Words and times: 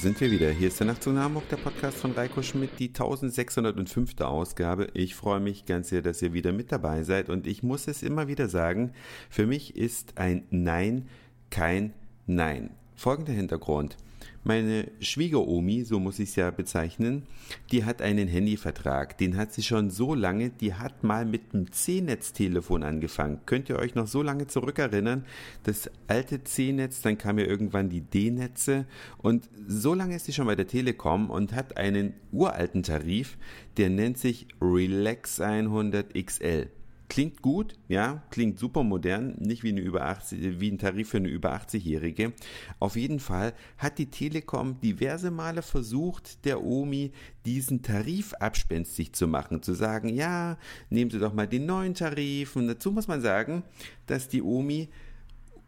sind 0.00 0.18
wir 0.22 0.30
wieder. 0.30 0.50
Hier 0.50 0.68
ist 0.68 0.80
der 0.80 0.86
Nachtzug 0.86 1.12
nach 1.12 1.24
Hamburg, 1.24 1.46
der 1.50 1.58
Podcast 1.58 1.98
von 1.98 2.12
Reiko 2.12 2.42
Schmidt, 2.42 2.70
die 2.78 2.88
1605. 2.88 4.18
Ausgabe. 4.22 4.88
Ich 4.94 5.14
freue 5.14 5.40
mich 5.40 5.66
ganz 5.66 5.90
sehr, 5.90 6.00
dass 6.00 6.22
ihr 6.22 6.32
wieder 6.32 6.52
mit 6.52 6.72
dabei 6.72 7.02
seid 7.02 7.28
und 7.28 7.46
ich 7.46 7.62
muss 7.62 7.86
es 7.86 8.02
immer 8.02 8.26
wieder 8.26 8.48
sagen, 8.48 8.92
für 9.28 9.46
mich 9.46 9.76
ist 9.76 10.16
ein 10.16 10.44
Nein 10.48 11.06
kein 11.50 11.92
Nein. 12.26 12.70
Folgender 12.96 13.32
Hintergrund. 13.32 13.98
Meine 14.42 14.90
Schwiegeromi, 15.00 15.84
so 15.84 16.00
muss 16.00 16.18
ich 16.18 16.30
es 16.30 16.36
ja 16.36 16.50
bezeichnen, 16.50 17.24
die 17.72 17.84
hat 17.84 18.00
einen 18.00 18.26
Handyvertrag. 18.26 19.18
Den 19.18 19.36
hat 19.36 19.52
sie 19.52 19.62
schon 19.62 19.90
so 19.90 20.14
lange, 20.14 20.48
die 20.48 20.74
hat 20.74 21.04
mal 21.04 21.26
mit 21.26 21.52
einem 21.52 21.70
C-Netz-Telefon 21.70 22.82
angefangen. 22.82 23.40
Könnt 23.44 23.68
ihr 23.68 23.78
euch 23.78 23.94
noch 23.94 24.06
so 24.06 24.22
lange 24.22 24.46
zurückerinnern? 24.46 25.26
Das 25.64 25.90
alte 26.08 26.42
C-Netz, 26.42 27.02
dann 27.02 27.18
kam 27.18 27.38
ja 27.38 27.44
irgendwann 27.44 27.90
die 27.90 28.00
D-Netze 28.00 28.86
und 29.18 29.48
so 29.68 29.92
lange 29.92 30.16
ist 30.16 30.24
sie 30.24 30.32
schon 30.32 30.46
bei 30.46 30.56
der 30.56 30.66
Telekom 30.66 31.30
und 31.30 31.52
hat 31.52 31.76
einen 31.76 32.14
uralten 32.32 32.82
Tarif, 32.82 33.36
der 33.76 33.90
nennt 33.90 34.16
sich 34.16 34.48
Relax 34.60 35.40
100 35.40 36.14
XL. 36.14 36.70
Klingt 37.10 37.42
gut, 37.42 37.74
ja, 37.88 38.22
klingt 38.30 38.60
super 38.60 38.84
modern, 38.84 39.34
nicht 39.40 39.64
wie, 39.64 39.70
eine 39.70 39.80
über 39.80 40.06
80, 40.06 40.60
wie 40.60 40.70
ein 40.70 40.78
Tarif 40.78 41.08
für 41.08 41.16
eine 41.16 41.26
über 41.26 41.52
80-Jährige. 41.56 42.32
Auf 42.78 42.94
jeden 42.94 43.18
Fall 43.18 43.52
hat 43.78 43.98
die 43.98 44.12
Telekom 44.12 44.80
diverse 44.80 45.32
Male 45.32 45.62
versucht, 45.62 46.44
der 46.44 46.62
Omi 46.62 47.10
diesen 47.44 47.82
Tarif 47.82 48.32
abspenstig 48.34 49.12
zu 49.12 49.26
machen, 49.26 49.60
zu 49.60 49.74
sagen, 49.74 50.08
ja, 50.08 50.56
nehmen 50.88 51.10
Sie 51.10 51.18
doch 51.18 51.34
mal 51.34 51.48
den 51.48 51.66
neuen 51.66 51.94
Tarif. 51.94 52.54
Und 52.54 52.68
dazu 52.68 52.92
muss 52.92 53.08
man 53.08 53.20
sagen, 53.20 53.64
dass 54.06 54.28
die 54.28 54.42
Omi 54.42 54.88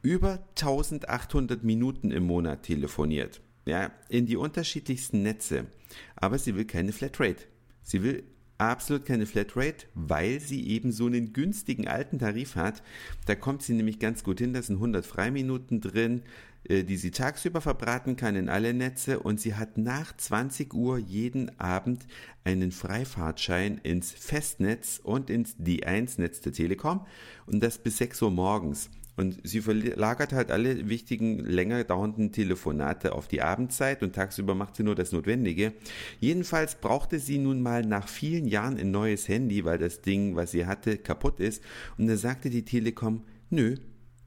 über 0.01 0.39
1800 0.51 1.65
Minuten 1.65 2.13
im 2.13 2.23
Monat 2.23 2.63
telefoniert. 2.63 3.41
Ja, 3.65 3.91
in 4.09 4.27
die 4.27 4.37
unterschiedlichsten 4.37 5.23
Netze. 5.23 5.67
Aber 6.15 6.39
sie 6.39 6.55
will 6.55 6.67
keine 6.67 6.93
Flatrate. 6.93 7.47
Sie 7.83 8.05
will 8.05 8.23
absolut 8.59 9.05
keine 9.05 9.27
Flatrate, 9.27 9.87
weil 9.95 10.41
sie 10.41 10.69
eben 10.69 10.93
so 10.93 11.07
einen 11.07 11.33
günstigen 11.33 11.89
alten 11.89 12.19
Tarif 12.19 12.57
hat. 12.57 12.83
Da 13.27 13.35
kommt 13.35 13.63
sie 13.63 13.75
nämlich 13.75 13.99
ganz 13.99 14.25
gut 14.25 14.39
hin, 14.39 14.53
da 14.53 14.63
sind 14.63 14.77
100 14.77 15.05
Freiminuten 15.05 15.81
drin, 15.81 16.23
äh, 16.65 16.85
die 16.85 16.97
sie 16.97 17.11
tagsüber 17.11 17.61
verbraten 17.61 18.17
kann 18.17 18.37
in 18.37 18.49
alle 18.49 18.73
Netze 18.73 19.19
und 19.21 19.41
sie 19.41 19.55
hat 19.55 19.79
nach 19.79 20.17
20 20.17 20.73
Uhr 20.75 20.99
jeden 20.99 21.59
Abend 21.59 22.07
einen 22.45 22.71
Freifahrtschein 22.71 23.79
ins 23.79 24.13
Festnetz 24.13 25.01
und 25.03 25.29
ins 25.29 25.57
D1-Netz 25.57 26.41
der 26.41 26.53
Telekom 26.53 27.07
und 27.47 27.63
das 27.63 27.79
bis 27.79 27.99
6 27.99 28.23
Uhr 28.23 28.31
morgens. 28.31 28.91
Und 29.15 29.39
sie 29.45 29.61
verlagert 29.61 30.33
halt 30.33 30.51
alle 30.51 30.89
wichtigen, 30.89 31.39
länger 31.39 31.85
dauernden 31.85 32.33
Telefonate 32.33 33.13
auf 33.13 33.29
die 33.29 33.43
Abendzeit 33.43 34.03
und 34.03 34.15
tagsüber 34.15 34.55
macht 34.55 34.77
sie 34.77 34.85
nur 34.85 34.95
das 34.95 35.13
Notwendige. 35.13 35.75
Jedenfalls 36.19 36.77
brauchte 36.77 37.19
sie 37.19 37.39
nun 37.39 37.61
mal 37.61 37.83
nach 37.83 38.09
vielen 38.09 38.47
Jahren 38.47 38.79
ein 38.79 38.91
neues 38.91 39.29
Handy, 39.29 39.65
weil 39.65 39.79
das 39.79 40.01
Ding, 40.01 40.35
was 40.35 40.53
sie 40.53 40.67
hatte, 40.67 40.97
kaputt 40.97 41.41
ist. 41.41 41.63
Und 41.99 42.07
da 42.07 42.17
sagte 42.17 42.49
die 42.49 42.65
Telekom, 42.65 43.25
nö, 43.51 43.77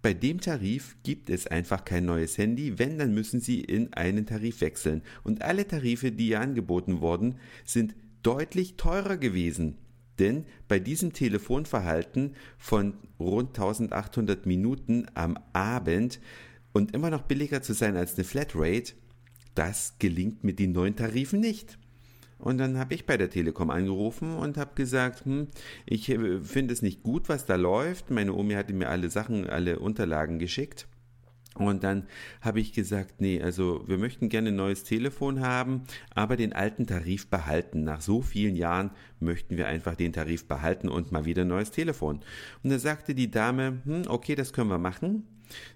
bei 0.03 0.13
dem 0.13 0.39
Tarif 0.39 0.97
gibt 1.01 1.31
es 1.31 1.47
einfach 1.47 1.83
kein 1.83 2.05
neues 2.05 2.37
Handy. 2.37 2.77
Wenn, 2.77 2.99
dann 2.99 3.15
müssen 3.15 3.39
Sie 3.39 3.61
in 3.61 3.91
einen 3.93 4.27
Tarif 4.27 4.61
wechseln. 4.61 5.01
Und 5.23 5.41
alle 5.41 5.67
Tarife, 5.67 6.11
die 6.11 6.27
ihr 6.27 6.41
angeboten 6.41 7.01
wurden, 7.01 7.39
sind 7.63 7.95
deutlich 8.21 8.77
teurer 8.77 9.17
gewesen. 9.17 9.79
Denn 10.19 10.45
bei 10.67 10.79
diesem 10.79 11.13
Telefonverhalten 11.13 12.35
von 12.57 12.93
rund 13.19 13.49
1800 13.49 14.45
Minuten 14.45 15.07
am 15.13 15.37
Abend 15.53 16.19
und 16.73 16.93
immer 16.93 17.09
noch 17.09 17.23
billiger 17.23 17.61
zu 17.61 17.73
sein 17.73 17.97
als 17.97 18.15
eine 18.15 18.23
Flatrate, 18.23 18.93
das 19.55 19.95
gelingt 19.99 20.43
mit 20.43 20.59
den 20.59 20.73
neuen 20.73 20.95
Tarifen 20.95 21.39
nicht. 21.39 21.77
Und 22.37 22.57
dann 22.57 22.77
habe 22.77 22.93
ich 22.93 23.05
bei 23.05 23.17
der 23.17 23.29
Telekom 23.29 23.69
angerufen 23.69 24.37
und 24.37 24.57
habe 24.57 24.75
gesagt, 24.75 25.25
hm, 25.25 25.47
ich 25.85 26.09
äh, 26.09 26.41
finde 26.41 26.73
es 26.73 26.81
nicht 26.81 27.01
gut, 27.01 27.29
was 27.29 27.45
da 27.45 27.55
läuft. 27.55 28.11
Meine 28.11 28.33
Omi 28.33 28.53
hatte 28.55 28.73
mir 28.73 28.89
alle 28.89 29.09
Sachen, 29.09 29.49
alle 29.49 29.79
Unterlagen 29.79 30.37
geschickt. 30.37 30.87
Und 31.55 31.83
dann 31.83 32.07
habe 32.41 32.59
ich 32.59 32.73
gesagt, 32.73 33.21
nee, 33.21 33.41
also 33.41 33.83
wir 33.87 33.97
möchten 33.97 34.29
gerne 34.29 34.49
ein 34.49 34.55
neues 34.55 34.83
Telefon 34.83 35.39
haben, 35.39 35.83
aber 36.13 36.35
den 36.35 36.53
alten 36.53 36.85
Tarif 36.85 37.27
behalten. 37.29 37.83
Nach 37.83 38.01
so 38.01 38.21
vielen 38.21 38.55
Jahren 38.55 38.91
möchten 39.19 39.57
wir 39.57 39.67
einfach 39.67 39.95
den 39.95 40.13
Tarif 40.13 40.47
behalten 40.47 40.89
und 40.89 41.11
mal 41.11 41.25
wieder 41.25 41.43
ein 41.43 41.47
neues 41.47 41.71
Telefon. 41.71 42.19
Und 42.61 42.69
da 42.69 42.79
sagte 42.79 43.15
die 43.15 43.31
Dame, 43.31 43.81
hm, 43.85 44.03
okay, 44.07 44.35
das 44.35 44.51
können 44.51 44.69
wir 44.69 44.77
machen. 44.77 45.23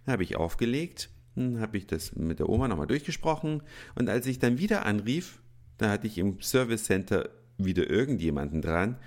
Dann 0.06 0.14
habe 0.14 0.24
ich 0.24 0.36
aufgelegt, 0.36 1.10
dann 1.36 1.62
habe 1.62 1.78
ich 1.78 1.88
das 1.88 2.16
mit 2.16 2.40
der 2.40 2.50
Oma 2.50 2.68
nochmal 2.68 2.88
durchgesprochen 2.88 3.62
und 3.96 4.10
als 4.10 4.26
ich 4.28 4.40
dann 4.40 4.58
wieder 4.58 4.86
anrief, 4.86 5.40
da 5.78 5.90
hatte 5.92 6.08
ich 6.08 6.18
im 6.18 6.42
Service 6.42 6.86
Center 6.86 7.30
wieder 7.58 7.90
irgendjemanden 7.90 8.62
dran. 8.62 8.98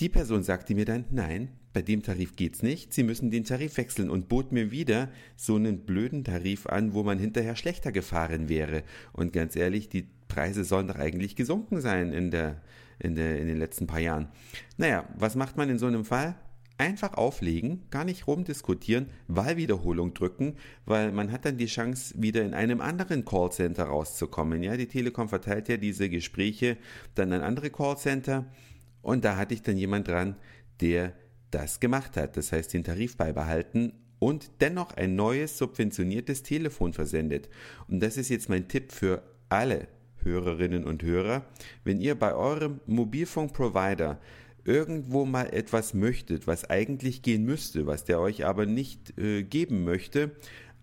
Die 0.00 0.08
Person 0.08 0.42
sagte 0.42 0.74
mir 0.74 0.84
dann, 0.84 1.04
nein, 1.10 1.52
bei 1.74 1.82
dem 1.82 2.02
Tarif 2.02 2.36
geht's 2.36 2.62
nicht, 2.62 2.94
Sie 2.94 3.02
müssen 3.02 3.30
den 3.30 3.44
Tarif 3.44 3.76
wechseln 3.76 4.08
und 4.08 4.28
bot 4.28 4.52
mir 4.52 4.70
wieder 4.70 5.08
so 5.36 5.56
einen 5.56 5.80
blöden 5.80 6.22
Tarif 6.22 6.66
an, 6.66 6.94
wo 6.94 7.02
man 7.02 7.18
hinterher 7.18 7.56
schlechter 7.56 7.90
gefahren 7.92 8.48
wäre. 8.48 8.84
Und 9.12 9.32
ganz 9.32 9.56
ehrlich, 9.56 9.88
die 9.88 10.08
Preise 10.28 10.64
sollen 10.64 10.86
doch 10.86 10.96
eigentlich 10.96 11.34
gesunken 11.34 11.80
sein 11.80 12.12
in 12.12 12.30
der, 12.30 12.62
in 13.00 13.16
der, 13.16 13.40
in 13.40 13.48
den 13.48 13.58
letzten 13.58 13.88
paar 13.88 13.98
Jahren. 13.98 14.28
Naja, 14.76 15.08
was 15.18 15.34
macht 15.34 15.56
man 15.56 15.68
in 15.68 15.78
so 15.78 15.86
einem 15.86 16.04
Fall? 16.04 16.36
Einfach 16.78 17.14
auflegen, 17.14 17.82
gar 17.90 18.04
nicht 18.04 18.26
rumdiskutieren, 18.26 19.06
Wahlwiederholung 19.26 20.14
drücken, 20.14 20.56
weil 20.86 21.10
man 21.10 21.32
hat 21.32 21.44
dann 21.44 21.58
die 21.58 21.66
Chance, 21.66 22.14
wieder 22.18 22.42
in 22.42 22.54
einem 22.54 22.80
anderen 22.80 23.24
Callcenter 23.24 23.84
rauszukommen. 23.84 24.62
Ja, 24.62 24.76
die 24.76 24.88
Telekom 24.88 25.28
verteilt 25.28 25.68
ja 25.68 25.76
diese 25.76 26.08
Gespräche 26.08 26.76
dann 27.16 27.32
an 27.32 27.42
andere 27.42 27.70
Callcenter 27.70 28.46
und 29.02 29.24
da 29.24 29.36
hatte 29.36 29.54
ich 29.54 29.62
dann 29.62 29.76
jemand 29.76 30.08
dran, 30.08 30.36
der 30.80 31.12
das 31.54 31.80
gemacht 31.80 32.16
hat, 32.16 32.36
das 32.36 32.52
heißt 32.52 32.72
den 32.74 32.84
Tarif 32.84 33.16
beibehalten 33.16 33.92
und 34.18 34.50
dennoch 34.60 34.96
ein 34.96 35.14
neues 35.14 35.56
subventioniertes 35.56 36.42
Telefon 36.42 36.92
versendet. 36.92 37.48
Und 37.88 38.00
das 38.00 38.16
ist 38.16 38.28
jetzt 38.28 38.48
mein 38.48 38.68
Tipp 38.68 38.92
für 38.92 39.22
alle 39.48 39.86
Hörerinnen 40.22 40.84
und 40.84 41.02
Hörer. 41.02 41.44
Wenn 41.84 42.00
ihr 42.00 42.14
bei 42.14 42.34
eurem 42.34 42.80
Mobilfunkprovider 42.86 44.18
irgendwo 44.64 45.26
mal 45.26 45.52
etwas 45.52 45.94
möchtet, 45.94 46.46
was 46.46 46.68
eigentlich 46.70 47.22
gehen 47.22 47.44
müsste, 47.44 47.86
was 47.86 48.04
der 48.04 48.18
euch 48.18 48.46
aber 48.46 48.66
nicht 48.66 49.18
äh, 49.18 49.42
geben 49.42 49.84
möchte, 49.84 50.32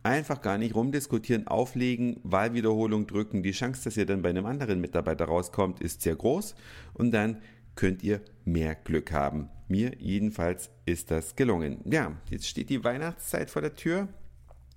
einfach 0.04 0.42
gar 0.42 0.58
nicht 0.58 0.76
rumdiskutieren, 0.76 1.48
auflegen, 1.48 2.20
Wahlwiederholung 2.24 3.08
drücken. 3.08 3.44
Die 3.44 3.52
Chance, 3.52 3.84
dass 3.84 3.98
ihr 3.98 4.06
dann 4.06 4.22
bei 4.22 4.30
einem 4.30 4.46
anderen 4.46 4.80
Mitarbeiter 4.80 5.26
rauskommt, 5.26 5.82
ist 5.82 6.02
sehr 6.02 6.16
groß 6.16 6.56
und 6.94 7.12
dann 7.12 7.42
könnt 7.76 8.04
ihr 8.04 8.22
mehr 8.46 8.76
Glück 8.76 9.12
haben. 9.12 9.50
Mir 9.72 9.94
jedenfalls 10.00 10.70
ist 10.86 11.12
das 11.12 11.38
gelungen. 11.38 11.80
Ja, 11.86 12.18
jetzt 12.30 12.46
steht 12.46 12.70
die 12.70 12.84
Weihnachtszeit 12.84 13.50
vor 13.50 13.62
der 13.62 13.74
Tür. 13.74 14.10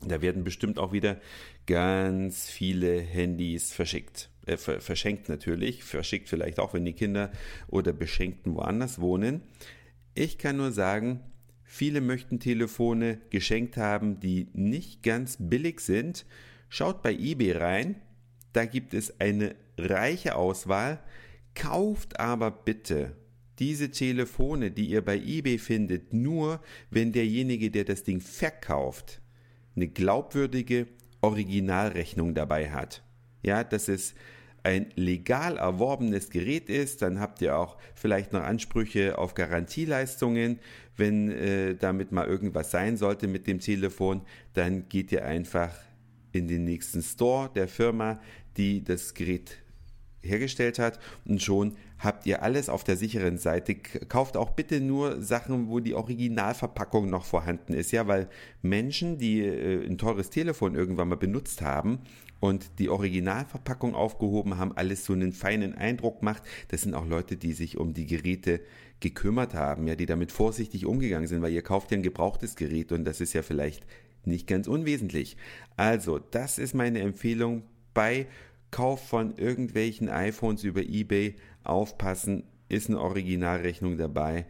Da 0.06 0.22
werden 0.22 0.44
bestimmt 0.44 0.78
auch 0.78 0.93
wieder 0.93 1.21
ganz 1.66 2.49
viele 2.49 3.00
Handys 3.00 3.72
verschickt. 3.72 4.31
Äh, 4.47 4.56
verschenkt 4.56 5.28
natürlich, 5.28 5.82
verschickt 5.82 6.28
vielleicht 6.28 6.60
auch, 6.60 6.75
wenn 6.75 6.84
die 6.84 6.93
Kinder 6.93 7.32
oder 7.66 7.93
Beschenkten 7.93 8.55
woanders 8.55 9.00
wohnen. 9.00 9.43
Ich 10.15 10.38
kann 10.38 10.59
nur 10.59 10.71
sagen, 10.71 11.19
viele 11.65 12.00
möchten 12.00 12.38
Telefone 12.38 13.19
geschenkt 13.31 13.76
haben, 13.76 14.21
die 14.21 14.47
nicht 14.53 15.03
ganz 15.03 15.38
billig 15.41 15.81
sind. 15.81 16.25
Schaut 16.69 17.03
bei 17.03 17.12
eBay 17.12 17.50
rein. 17.50 17.97
Da 18.53 18.65
gibt 18.65 18.94
es 18.94 19.19
eine 19.19 19.56
reiche 19.76 20.37
Auswahl. 20.37 21.00
Kauft 21.56 22.21
aber 22.21 22.53
bitte 22.53 23.16
diese 23.59 23.91
Telefone, 23.91 24.70
die 24.70 24.87
ihr 24.87 25.05
bei 25.05 25.17
eBay 25.17 25.58
findet, 25.58 26.12
nur 26.12 26.61
wenn 26.90 27.12
derjenige, 27.12 27.70
der 27.70 27.84
das 27.84 28.02
Ding 28.02 28.20
verkauft, 28.20 29.20
eine 29.76 29.88
glaubwürdige 29.88 30.87
Originalrechnung 31.20 32.34
dabei 32.34 32.70
hat. 32.70 33.02
Ja, 33.43 33.64
dass 33.64 33.88
es 33.88 34.14
ein 34.62 34.87
legal 34.94 35.58
erworbenes 35.58 36.31
Gerät 36.31 36.70
ist, 36.70 37.02
dann 37.02 37.20
habt 37.20 37.43
ihr 37.43 37.56
auch 37.56 37.76
vielleicht 37.94 38.32
noch 38.32 38.43
Ansprüche 38.43 39.19
auf 39.19 39.34
Garantieleistungen. 39.34 40.58
Wenn 40.96 41.31
äh, 41.31 41.75
damit 41.75 42.12
mal 42.12 42.26
irgendwas 42.26 42.70
sein 42.70 42.96
sollte 42.96 43.29
mit 43.29 43.46
dem 43.46 43.61
Telefon, 43.61 44.23
dann 44.55 44.88
geht 44.88 45.12
ihr 45.12 45.25
einfach 45.26 45.75
in 46.32 46.49
den 46.49 46.64
nächsten 46.64 47.02
Store 47.02 47.50
der 47.55 47.69
Firma, 47.69 48.20
die 48.56 48.82
das 48.82 49.12
Gerät 49.12 49.58
hergestellt 50.25 50.79
hat 50.79 50.99
und 51.25 51.43
schon 51.43 51.76
habt 51.99 52.26
ihr 52.26 52.43
alles 52.43 52.69
auf 52.69 52.85
der 52.85 52.97
sicheren 52.97 53.38
Seite. 53.38 53.75
Kauft 53.75 54.37
auch 54.37 54.50
bitte 54.50 54.81
nur 54.81 55.23
Sachen, 55.23 55.69
wo 55.69 55.81
die 55.81 55.94
Originalverpackung 55.94 57.09
noch 57.09 57.25
vorhanden 57.25 57.73
ist, 57.73 57.93
ja, 57.93 58.06
weil 58.06 58.29
Menschen, 58.62 59.19
die 59.19 59.41
äh, 59.41 59.87
ein 59.87 59.99
teures 59.99 60.31
Telefon 60.31 60.75
irgendwann 60.75 61.09
mal 61.09 61.17
benutzt 61.17 61.62
haben 61.62 62.00
und 62.41 62.79
die 62.79 62.88
Originalverpackung 62.88 63.94
aufgehoben 63.94 64.59
haben, 64.59 64.76
alles 64.76 65.05
so 65.05 65.12
einen 65.12 65.32
feinen 65.32 65.75
Eindruck 65.75 66.23
macht. 66.23 66.43
Das 66.69 66.82
sind 66.82 66.94
auch 66.94 67.06
Leute, 67.06 67.37
die 67.37 67.53
sich 67.53 67.79
um 67.79 67.94
die 67.94 68.06
Geräte 68.06 68.61
gekümmert 69.00 69.55
haben, 69.55 69.87
ja, 69.87 69.97
die 69.97 70.06
damit 70.06 70.32
vorsichtig 70.32 70.87
umgegangen 70.87 71.27
sind, 71.27 71.43
weil 71.43 71.53
ihr 71.53 71.62
kauft 71.62 71.91
ja 71.91 71.97
ein 71.97 72.03
gebrauchtes 72.03 72.56
Gerät 72.56 72.93
und 72.93 73.05
das 73.05 73.20
ist 73.20 73.32
ja 73.32 73.43
vielleicht 73.43 73.87
nicht 74.27 74.47
ganz 74.47 74.67
unwesentlich. 74.67 75.37
Also, 75.77 76.19
das 76.19 76.59
ist 76.59 76.75
meine 76.75 77.00
Empfehlung 77.00 77.62
bei 77.93 78.27
Kauf 78.75 79.06
von 79.06 79.37
irgendwelchen 79.37 80.09
iPhones 80.09 80.65
über 80.65 80.81
eBay 80.81 81.37
aufpassen, 81.62 82.43
ist 82.69 82.88
eine 82.88 83.00
Originalrechnung 83.00 83.97
dabei. 83.97 84.47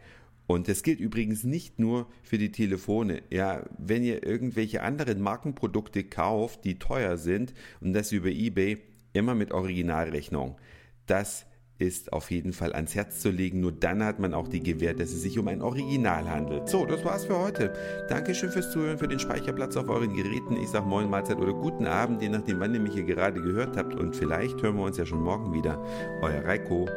Und 0.47 0.67
das 0.67 0.81
gilt 0.81 0.99
übrigens 0.99 1.43
nicht 1.43 1.77
nur 1.77 2.07
für 2.23 2.39
die 2.39 2.51
Telefone. 2.51 3.21
Ja, 3.29 3.61
wenn 3.77 4.01
ihr 4.03 4.25
irgendwelche 4.25 4.81
anderen 4.81 5.21
Markenprodukte 5.21 6.05
kauft, 6.05 6.65
die 6.65 6.79
teuer 6.79 7.17
sind 7.17 7.53
und 7.81 7.93
das 7.93 8.11
über 8.11 8.29
eBay, 8.29 8.79
immer 9.13 9.35
mit 9.35 9.51
Originalrechnung. 9.51 10.57
Das 11.05 11.45
ist 11.77 12.13
auf 12.13 12.31
jeden 12.31 12.53
Fall 12.53 12.73
ans 12.73 12.95
Herz 12.95 13.19
zu 13.19 13.29
legen. 13.29 13.59
Nur 13.59 13.71
dann 13.71 14.03
hat 14.03 14.19
man 14.19 14.33
auch 14.33 14.47
die 14.47 14.61
Gewähr, 14.61 14.93
dass 14.93 15.09
es 15.11 15.21
sich 15.21 15.37
um 15.37 15.47
ein 15.47 15.61
Original 15.61 16.29
handelt. 16.29 16.69
So, 16.69 16.85
das 16.85 17.03
war's 17.03 17.25
für 17.25 17.37
heute. 17.37 17.73
Dankeschön 18.09 18.49
fürs 18.49 18.71
Zuhören, 18.71 18.97
für 18.97 19.07
den 19.07 19.19
Speicherplatz 19.19 19.75
auf 19.75 19.89
euren 19.89 20.15
Geräten. 20.15 20.55
Ich 20.61 20.69
sag 20.69 20.85
Moin 20.85 21.09
Mahlzeit 21.09 21.37
oder 21.37 21.53
guten 21.53 21.85
Abend, 21.85 22.21
je 22.21 22.29
nachdem, 22.29 22.59
wann 22.59 22.73
ihr 22.73 22.79
mich 22.79 22.93
hier 22.93 23.03
gerade 23.03 23.41
gehört 23.41 23.77
habt. 23.77 23.95
Und 23.95 24.15
vielleicht 24.15 24.61
hören 24.61 24.77
wir 24.77 24.83
uns 24.83 24.97
ja 24.97 25.05
schon 25.05 25.21
morgen 25.21 25.53
wieder. 25.53 25.83
Euer 26.21 26.43
Reiko. 26.45 26.87